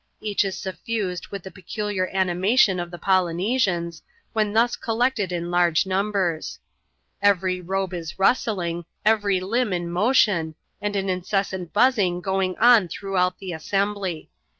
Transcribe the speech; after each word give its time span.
Each 0.19 0.43
is 0.43 0.57
suffused 0.57 1.27
with 1.27 1.43
the 1.43 1.51
pecular 1.51 2.11
animation 2.11 2.79
of 2.79 2.89
the 2.89 2.97
Polynesians, 2.97 4.01
when 4.33 4.51
thus 4.51 4.75
collected 4.75 5.31
in 5.31 5.51
large 5.51 5.85
numbers. 5.85 6.57
Every 7.21 7.61
robe 7.61 7.93
is 7.93 8.17
rustling, 8.17 8.85
every 9.05 9.39
limb 9.39 9.71
in 9.71 9.91
motion, 9.91 10.55
and 10.81 10.95
an 10.95 11.07
incessant 11.07 11.71
buzzing 11.71 12.19
going 12.19 12.57
on 12.57 12.87
throughout 12.87 13.37
the 13.37 13.51
assembly. 13.53 14.31